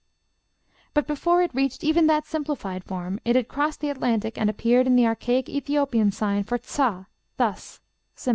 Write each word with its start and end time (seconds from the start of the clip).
But 0.95 1.05
before 1.05 1.43
it 1.43 1.53
reached 1.53 1.83
even 1.83 2.07
that 2.07 2.25
simplified 2.25 2.83
form 2.83 3.19
it 3.23 3.35
had 3.35 3.47
crossed 3.47 3.81
the 3.81 3.91
Atlantic, 3.91 4.35
and 4.35 4.49
appeared 4.49 4.87
in 4.87 4.95
the 4.95 5.05
archaic 5.05 5.47
Ethiopian 5.47 6.11
sign 6.11 6.43
for 6.43 6.57
tsa, 6.57 7.05
thus, 7.37 7.79
### 7.85 8.17